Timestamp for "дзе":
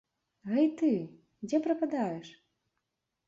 1.47-1.57